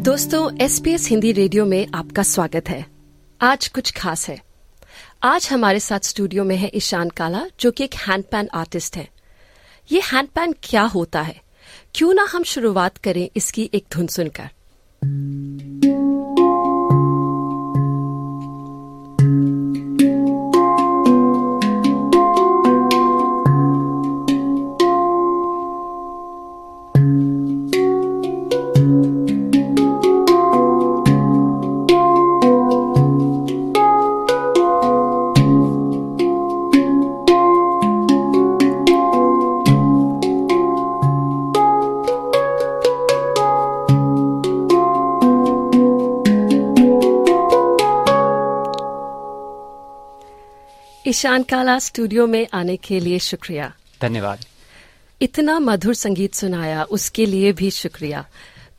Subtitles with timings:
[0.00, 2.86] दोस्तों S P S Hindi radio में आपका स्वागत है।
[3.40, 4.42] आज कुछ खास है।
[5.22, 9.08] आज हमारे साथ स्टूडियो में है ईशान काला, जो कि एक हैंडपैन आर्टिस्ट है।
[9.92, 11.40] ये हैंडपैन क्या होता है?
[11.94, 14.50] क्यों ना हम शुरुआत करें इसकी एक धुन सुनकर।
[51.10, 53.72] ईशान काला स्टूडियो में आने के लिए शुक्रिया।
[54.02, 54.44] धन्यवाद।
[55.20, 58.24] इतना मधुर संगीत सुनाया उसके लिए भी शुक्रिया।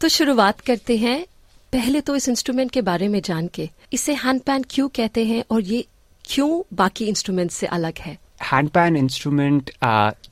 [0.02, 1.26] तो शुरुआत करते हैं।
[1.74, 5.62] पहले तो इस इंस्ट्रूमेंट के बारे में जान के। इसे हैंडपैन क्यों कहते हैं और
[5.62, 5.86] ये
[6.26, 8.18] क्यों बाकी इंस्ट्रूमेंट से अलग है?
[8.44, 9.72] हैंडपैन इंस्ट्रूमेंट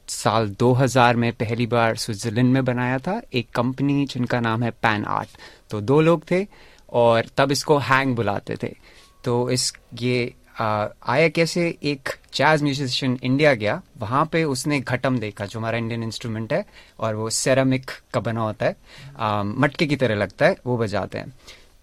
[0.09, 5.05] साल 2000 में पहली बार स्विट्जरलैंड में बनाया था। एक कंपनी जिनका नाम है पैन
[5.05, 5.37] आर्ट
[5.69, 6.45] तो दो लोग थे
[6.93, 8.75] और तब इसको हैंग बुलाते थे।
[9.23, 11.77] तो इस ये आया कैसे?
[11.83, 16.65] एक जैज म्यूजिशियन इंडिया गया। वहाँ पे उसने घटम देखा जो हमारा इंडियन इंस्ट्रूमेंट है
[16.99, 18.75] और वो सेरामिक का बना होता है।
[19.19, 21.33] आ, मटके की तरह लगता है वो बजाते हैं।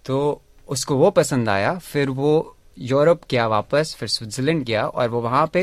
[0.05, 5.21] तो उसको वो पसंद आया फिर वो यूरोप गया वापस फिर स्विट्जरलैंड गया और वो
[5.21, 5.63] वहाँ पे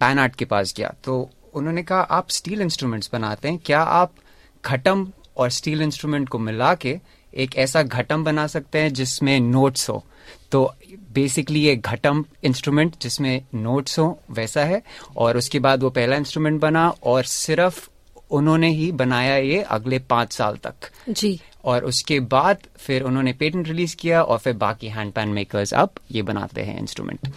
[0.00, 4.12] पैन आर्ट के पास गया। तो उन्होंने कहा आप स्टील इंस्ट्रूमेंट्स बनाते हैं क्या आप
[4.64, 7.00] घटम और स्टील इंस्ट्रूमेंट को मिला के
[7.34, 10.04] एक ऐसा घटम बना सकते हैं जिसमें नोट्स हो।
[10.52, 10.74] तो
[11.12, 14.82] बेसिकली ये घटम इंस्ट्रूमेंट जिसमें नोट्स हो वैसा है।
[15.16, 17.88] और उसके बाद वो पहला इंस्ट्रूमेंट बना और सिर्फ़
[18.30, 20.74] उन्होंने ही बनाया ये अगले पाँच साल तक।
[21.08, 25.74] जी। और उसके बाद फिर उन्होंने पेटेंट रिलीज़ किया और फिर बाकी हैंड पैन मेकर्स
[25.74, 27.32] अब ये बनाते हैं इंस्ट्रूमेंट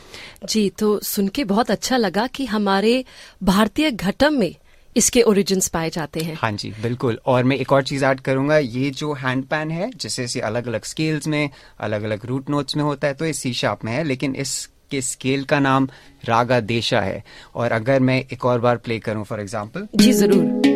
[0.50, 3.06] जी तो सुन के बहुत अच्छा लगा कि हमारे
[3.44, 4.56] भारतीय घटम में
[4.96, 8.58] इसके ओरिजिन्स पाए जाते हैं। हाँ जी बिल्कुल। और मैं एक और चीज़ ऐड करूँगा
[8.58, 11.50] ये जो हैंड पैन है जिसे इसे अलग अलग स्केल्स में
[11.80, 14.66] अलग अलग रूट नोट्स में होता है तो ये सी शार्प में है लेकिन इस
[14.92, 15.88] के स्केल का नाम
[16.26, 17.24] रागा देशा है।
[17.56, 20.72] और अगर मैं एक और बार प्ले करूँ फॉर एग्जांपल जी ज़रूर।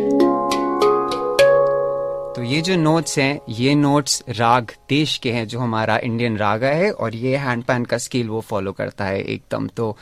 [2.36, 6.68] तो ये जो नोट्स हैं ये नोट्स राग देश के हैं जो हमारा इंडियन रागा
[6.70, 9.96] है और ये हैंड पैन का स्केल वो फॉलो करता है एकदम। तो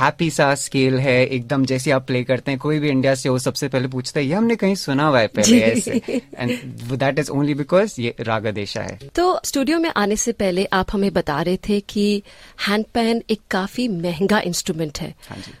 [0.00, 3.38] हैप्पी सा स्केल है एकदम जैसे आप प्ले करते हैं कोई भी इंडिया से हो
[3.38, 6.58] सबसे पहले पूछता है ये हमने कहीं सुना हुआ है पहले ऐसे and
[6.92, 10.86] that is only because ये रागा देशा है तो स्टूडियो में आने से पहले आप
[10.92, 12.22] हमें बता रहे थे कि
[12.68, 15.52] हैंड पैन एक काफ़ी महँगा इंस्ट्रूमेंट है। हाँ जी।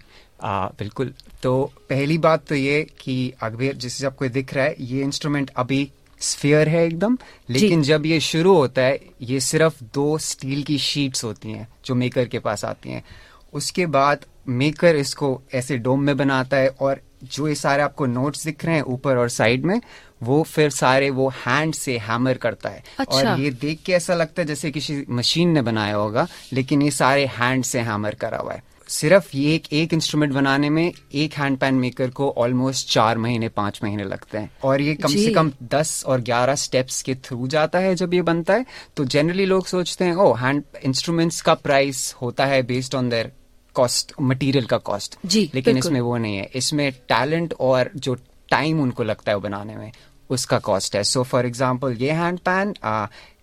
[0.42, 1.12] आ, बिल्कुल।
[1.42, 5.90] तो पहली बात तो ये कि अकबर जिससे आपको दिख रहा है ये इंस्ट्रूमेंट अभी
[6.20, 7.18] स्फीयर है एकदम
[7.50, 11.94] लेकिन जब ये शुरू होता है ये सिर्फ़ दो स्टील की शीट्स होती हैं जो
[11.94, 13.04] मेकर के पास आती हैं।
[13.52, 18.44] उसके बाद मेकर इसको ऐसे डोम में बनाता है और जो ये सारे आपको नोट्स
[18.44, 19.80] दिख रहे हैं ऊपर और साइड में
[20.22, 24.14] वो फिर सारे वो हैंड से हैमर करता है। अच्छा। और ये देख के ऐसा
[24.14, 28.38] लगता है जैसे किसी मशीन ने बनाया होगा लेकिन ये सारे हैंड से हैमर करा
[28.38, 32.88] हुआ है। सिर्फ़ ये एक एक इंस्ट्रूमेंट बनाने में एक हैंड पैन मेकर को ऑलमोस्ट
[32.88, 37.00] चार महीने पाँच महीने लगते हैं। और ये कम से कम दस और ग्यारह स्टेप्स
[37.02, 40.62] के थ्रू जाता है जब ये बनता है। तो जनरली लोग सोचते हैं ओ हैंड
[40.84, 43.32] इंस्ट्रूमेंट्स का प्राइस होता है based on their
[43.74, 48.14] cost material का कॉस्ट जी लेकिन इसमें वो नहीं है। इसमें टैलेंट और जो
[48.50, 49.92] टाइम उनको लगता है वो बनाने में
[50.30, 52.74] उसका कॉस्ट है। सो फॉर एग्ज़ाम्पल ये हैंड पैन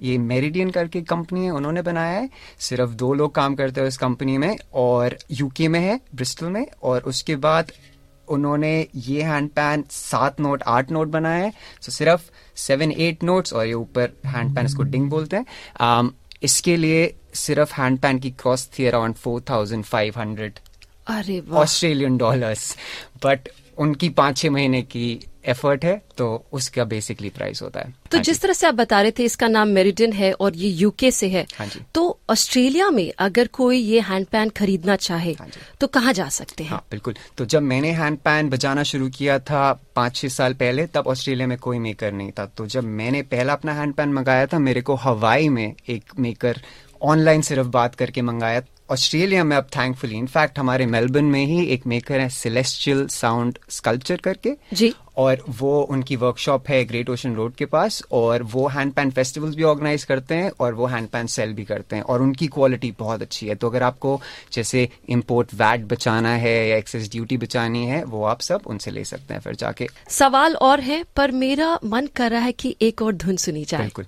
[0.02, 3.98] ये मेरिडियन करके कंपनी है उन्होंने बनाया है। सिर्फ़ दो लोग काम करते हैं उस
[3.98, 7.72] कंपनी में और यूके में है ब्रिस्टल में और उसके बाद
[8.28, 13.54] उन्होंने ये हैंड पैन सात नोट आठ नोट बनाया है। सो सिर्फ़ सेवन एट नोट्स
[13.54, 15.46] और ये ऊपर हैंड पैन इसको डिंग बोलते हैं।
[15.82, 16.12] um,
[16.44, 17.06] इसके लिए
[17.36, 20.60] सिर्फ़ हैंड पैन की कॉस्ट थी around four thousand five hundred
[21.08, 22.76] अरे ऑस्ट्रेलियन डॉलर्स
[23.26, 28.18] बट उनकी पाँच छह महीने की एफर्ट है तो उसका बेसिकली प्राइस होता है। तो
[28.18, 31.12] हाँ जिस तरह से आप बता रहे थे इसका नाम मेरिडियन है और ये यूके
[31.12, 35.48] से है हाँ। तो ऑस्ट्रेलिया में अगर कोई ये हैंड पैन खरीदना चाहे हाँ
[35.82, 36.70] तो कहाँ जा सकते हैं?
[36.72, 40.86] हाँ बिल्कुल। तो जब मैंने हैंड पैन बजाना शुरू किया था पाँच छह साल पहले
[40.88, 44.46] तब ऑस्ट्रेलिया में कोई मेकर नहीं था। तो जब मैंने पहला अपना हैंड पैन मंगाया
[44.46, 46.62] था मेरे को हवाई में एक मेकर
[47.02, 48.62] ऑनलाइन सिर्फ़ बात करके मंगाया।
[48.92, 54.18] ऑस्ट्रेलिया में अब थैंकफुली इनफैक्ट हमारे मेलबर्न में ही एक मेकर है सिलेस्टियल साउंड स्कल्पचर
[54.18, 58.94] करके। जी। और वो उनकी वर्कशॉप है ग्रेट ओशन रोड के पास और वो हैंड
[58.94, 62.22] पैन फेस्टिवल्स भी ऑर्गेनाइज करते हैं और वो हैंड पैन सेल भी करते हैं और
[62.22, 64.22] उनकी क्वालिटी बहुत अच्छी है। तो अगर आपको
[64.54, 69.04] जैसे इम्पोर्ट वैट बचाना है या एक्सेस ड्यूटी बचानी है वो आप सब उनसे ले
[69.04, 73.02] सकते हैं फिर जाके। सवाल और है पर मेरा मन कर रहा है कि एक
[73.02, 74.06] और धुन सुनी जाए। बिल्कुल।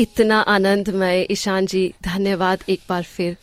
[0.00, 3.36] इतना आनंदमय। ईशान जी धन्यवाद एक बार फिर।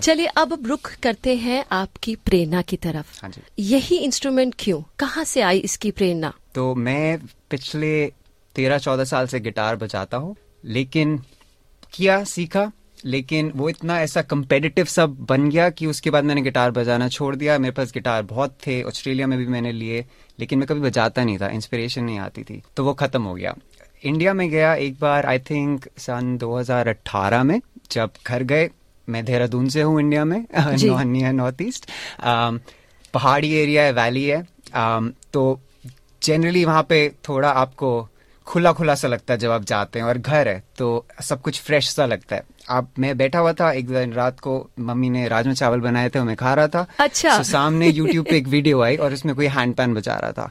[0.00, 4.82] चलिए अब रुख करते हैं आपकी प्रेरणा की तरफ़। हाँ जी। यही इंस्ट्रूमेंट क्यों?
[4.98, 6.32] कहाँ से आई इसकी प्रेरणा?
[6.54, 7.18] तो मैं
[7.50, 8.12] पिछले
[8.54, 11.16] तेरह चौदह साल से गिटार बजाता हूँ लेकिन
[11.92, 12.70] किया सीखा
[13.04, 17.36] लेकिन वो इतना ऐसा कंपेटिटिव सब बन गया कि उसके बाद मैंने गिटार बजाना छोड़
[17.36, 20.06] दिया। मेरे पास गिटार बहुत थे ऑस्ट्रेलिया में भी मैंने लिए
[20.40, 23.54] लेकिन मैं कभी बजाता नहीं था इंस्पिरेशन नहीं आती थी। तो वो खत्म हो गया।
[24.04, 27.60] इंडिया में गया एक बार आई थिंक सन 2018 में
[27.90, 28.70] जब घर गए।
[29.08, 30.46] मैं देहरादून से हूँ इंडिया में।
[31.04, 31.90] Near north east.
[33.14, 34.46] पहाड़ी एरिया है वैली है।
[34.76, 35.60] um, तो
[36.22, 38.08] जनरली वहाँ पे थोड़ा आपको
[38.46, 41.60] खुला खुला सा लगता है जब आप जाते हैं और घर है तो सब कुछ
[41.60, 45.28] फ्रेश सा लगता है। आप मैं बैठा हुआ था एक दिन रात को मम्मी ने
[45.28, 48.82] राजमा चावल बनाए थे मैं खा रहा था। अच्छा। So, सामने यूट्यूब पे एक वीडियो
[48.82, 50.50] आई और उसमें कोई हैंड पैन बजा रहा था।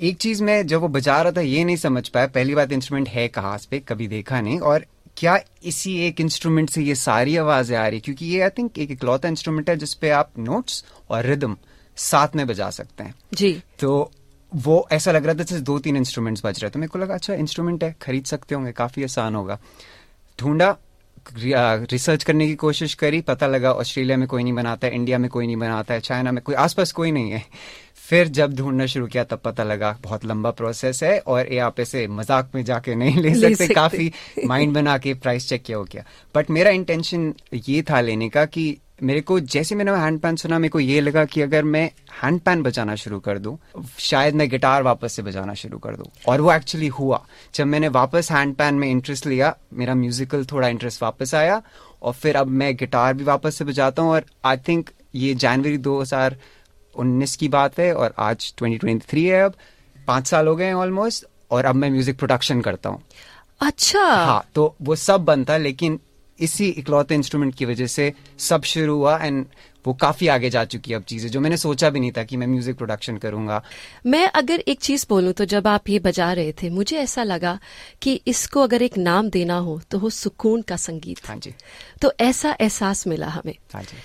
[0.00, 3.08] एक चीज़ मैं जब वो बजा रहा था ये नहीं समझ पाया पहली बात इंस्ट्रूमेंट
[3.08, 4.86] है कहाँ इस पे कभी देखा नहीं। और
[5.16, 8.00] क्या इसी एक इंस्ट्रूमेंट से ये सारी आवाज़ें आ रही?
[8.00, 11.56] क्योंकि ये आई थिंक एक इकलौता इंस्ट्रूमेंट है जिसपे आप नोट्स और रिदम
[11.96, 14.10] साथ में बजा सकते हैं। जी। तो
[14.54, 17.14] वो ऐसा लग रहा था जैसे दो तीन इंस्ट्रूमेंट्स बज रहे थे मेरे को लगा
[17.14, 19.58] अच्छा इंस्ट्रूमेंट है खरीद सकते होंगे काफ़ी आसान होगा।
[20.38, 20.76] ढूंढा
[21.34, 25.30] रिसर्च करने की कोशिश करी पता लगा ऑस्ट्रेलिया में कोई नहीं बनाता है इंडिया में
[25.30, 27.44] कोई नहीं बनाता है चाइना में कोई आसपास कोई नहीं है
[28.08, 31.80] फिर जब ढूंढना शुरू किया तब पता लगा बहुत लंबा प्रोसेस है और ये आप
[31.80, 34.12] ऐसे मज़ाक में जाके नहीं ले ले सकते सकते। काफ़ी
[34.44, 38.44] माइंड बना के प्राइस चेक किया हो गया बट मेरा इंटेंशन ये था लेने का
[38.44, 41.84] कि मेरे को जैसे मैंने हैंड पैन सुना मेरे को ये लगा कि अगर मैं
[42.22, 43.56] हैंड पैन बजाना शुरू कर दूँ
[43.98, 47.20] शायद मैं गिटार वापस से बजाना शुरू कर दूँ। और वो एक्चुअली हुआ।
[47.54, 51.60] जब मैंने वापस हैंड पैन में इंटरेस्ट लिया मेरा म्यूजिकल थोड़ा इंटरेस्ट वापस आया
[52.02, 55.78] और फिर अब मैं गिटार भी वापस से बजाता हूँ और आई थिंक ये जनवरी
[55.78, 59.54] 2019 की बात है और आज 2023 है अब।
[60.08, 63.02] पाँच साल हो गए हैं ऑलमोस्ट और अब मैं म्यूज़िक प्रोडक्शन करता हूँ।
[63.60, 65.98] अच्छा। हाँ तो वो सब बनता है लेकिन
[66.38, 69.44] इसी इकलौते इंस्ट्रूमेंट की वजह से सब शुरू हुआ एंड
[69.84, 72.36] वो काफ़ी आगे जा चुकी है अब चीज़ें जो मैंने सोचा भी नहीं था कि
[72.36, 73.62] मैं म्यूज़िक प्रोडक्शन करूँगा।
[74.06, 77.58] मैं अगर एक चीज़ बोलूँ तो जब आप ये बजा रहे थे मुझे ऐसा लगा
[78.02, 81.54] कि इसको अगर एक नाम देना हो तो हो सुकून का संगीत। हाँ जी।
[82.02, 83.98] तो ऐसा एहसास मिला हमें। हाँ जी।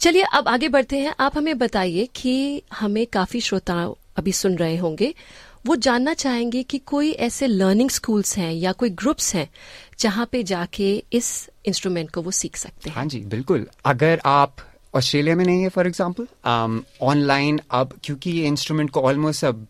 [0.00, 3.82] चलिए अब आगे बढ़ते हैं। आप हमें बताइए कि हमें काफ़ी श्रोता
[4.16, 5.14] अभी सुन रहे होंगे।
[5.66, 9.48] वो जानना चाहेंगे कि कोई ऐसे लर्निंग स्कूल्स हैं या कोई ग्रुप्स हैं
[10.00, 14.56] जहाँ पे जाके इस इंस्ट्रूमेंट को वो सीख सकते हैं। हाँ जी, बिल्कुल। अगर आप
[14.94, 16.26] ऑस्ट्रेलिया में नहीं है फॉर एग्ज़ाम्पल
[17.02, 19.66] ऑनलाइन अब, क्योंकि ये इंस्ट्रूमेंट को ऑलमोस्ट अब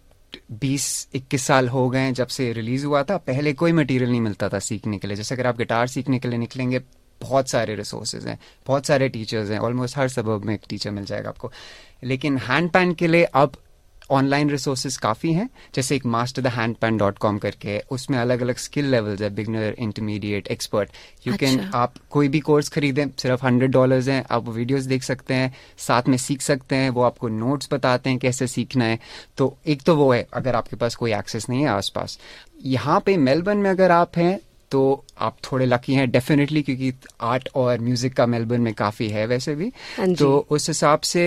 [0.53, 4.49] बीस, इक्कीस साल हो गए जब से रिलीज़ हुआ था, पहले कोई मटेरियल नहीं मिलता
[4.49, 6.81] था सीखने के लिए। जैसे अगर आप गिटार सीखने के लिए निकलेंगे,
[7.21, 11.05] बहुत सारे रिसोर्सेज हैं, बहुत सारे टीचर्स हैं ऑलमोस्ट हर सबब में एक टीचर मिल
[11.05, 11.51] जाएगा आपको।
[12.05, 13.57] लेकिन हैंड पैन के लिए अब
[14.11, 18.19] ऑनलाइन रिसोर्सेज काफ़ी हैं जैसे एक master the hand pan dot com करके है उसमें
[18.19, 20.91] अलग अलग स्किल लेवल्स है beginner intermediate expert
[21.27, 21.61] you can.
[21.75, 26.09] आप कोई भी कोर्स खरीदें सिर्फ़ हंड्रेड डॉलर्स हैं आप वीडियोस देख सकते हैं साथ
[26.09, 28.99] में सीख सकते हैं वो आपको नोट्स बताते हैं कैसे सीखना है।
[29.39, 32.19] तो एक तो वो है अगर आपके पास कोई एक्सेस नहीं है आसपास।
[32.67, 34.39] यहाँ पे मेलबर्न में अगर आप हैं
[34.71, 39.27] तो आप थोड़े लकी हैं डेफिनेटली क्योंकि आर्ट और म्यूज़िक का मेलबर्न में काफ़ी है
[39.27, 41.25] वैसे भी। हाँ तो उस हिसाब से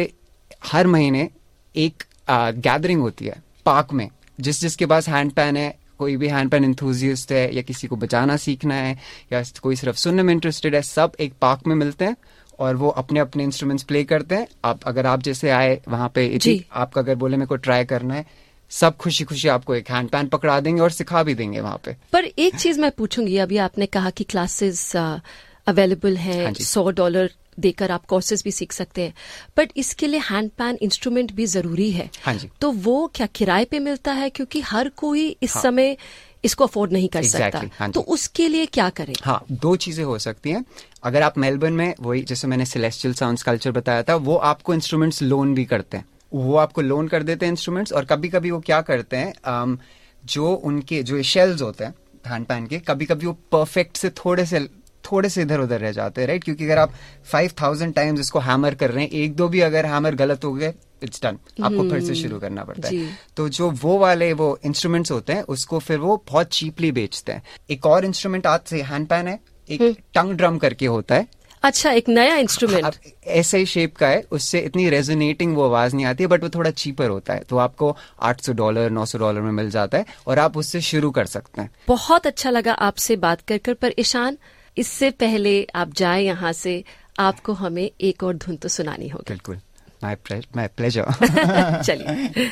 [0.66, 1.30] हर महीने
[1.76, 3.36] एक गैदरिंग होती है
[3.66, 4.08] पार्क में।
[4.40, 7.96] जिस जिसके पास हैंड पैन है कोई भी हैंड पेन इंथुजिस्ट है या किसी को
[7.96, 8.98] बजाना सीखना है
[9.34, 12.16] या कोई सिर्फ़ सुनने में इंटरेस्टेड है सब एक पार्क में मिलते हैं
[12.60, 16.28] और वो अपने अपने इंस्ट्रूमेंट्स प्ले करते हैं। आप अगर आप जैसे आए वहाँ पे
[16.38, 18.26] जी। आपका अगर बोले मेरे को ट्राई करना है
[18.72, 21.96] सब खुशी खुशी आपको एक हैंड पैन पकड़ा देंगे और सिखा भी देंगे वहाँ पे।
[22.14, 27.92] पर एक चीज़ मैं पूछूँगी अभी आपने कहा कि क्लासेस अवेलेबल हाँ सौ डॉलर देकर
[27.92, 29.14] आप कोर्सेज भी सीख सकते हैं।
[29.58, 33.66] बट इसके लिए हैंड पैन इंस्ट्रूमेंट भी ज़रूरी है। हाँ जी। तो वो क्या किराए
[33.66, 34.30] पे मिलता है?
[34.30, 35.98] क्योंकि हर कोई इस हाँ। समय
[36.44, 39.14] इसको अफोर्ड नहीं कर Exactly, सकता हाँ तो उसके लिए क्या करें?
[39.24, 40.64] हाँ दो चीज़ें हो सकती हैं।
[41.04, 45.22] अगर आप मेलबर्न में वही जैसे मैंने सेलेस्टियल साउंड कल्चर बताया था वो आपको इंस्ट्रूमेंट्स
[45.22, 48.60] लोन भी करते हैं। वो आपको लोन कर देते हैं इंस्ट्रूमेंट्स और कभी कभी वो
[48.60, 49.78] क्या करते हैं
[50.24, 51.94] जो उनके जो शेल्स होते हैं
[52.28, 54.60] हैंड पैन के कभी कभी वो परफेक्ट से थोड़े से
[55.06, 56.94] थोड़े से इधर उधर रह जाते हैं राइट क्योंकि अगर आप
[57.32, 60.54] फाइव थाउज़ेंड टाइम्स इसको हैमर कर रहे हैं एक दो भी अगर हैमर गलत हो
[60.54, 64.58] गए इट्स डन आपको फिर से शुरू करना पड़ता है। तो जो वो वाले वो
[64.66, 68.82] इंस्ट्रूमेंट्स होते हैं उसको फिर वो बहुत चीपली बेचते हैं। एक और इंस्ट्रूमेंट आज से
[68.84, 69.40] हैंड पैन है
[69.70, 69.82] एक
[70.14, 71.28] टंग ड्रम करके होता है।
[71.64, 72.96] अच्छा एक नया इंस्ट्रूमेंट
[73.28, 76.50] ऐसे ही शेप का है उससे इतनी रेजोनेटिंग वो आवाज़ नहीं आती है बट वो
[76.50, 80.40] थोड़ा चीपर होता है। तो आपको 800 डॉलर 900 डॉलर में मिल जाता है और
[80.40, 84.38] आप उससे शुरू कर सकते हैं। बहुत अच्छा लगा आपसे बात कर कर पर ईशान
[84.78, 86.84] इससे पहले आप जाए यहाँ से
[87.20, 89.60] आपको हमें एक और धुन तो सुनानी होगी। बिल्कुल।
[90.04, 91.06] माय प्लेजर
[91.82, 92.52] चलिए।